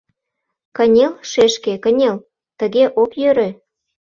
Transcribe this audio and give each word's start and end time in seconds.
—Кынел, 0.77 1.13
шешке, 1.31 1.73
кынел, 1.83 2.17
тыге 2.59 2.83
ок 3.01 3.11
йӧрӧ. 3.21 3.49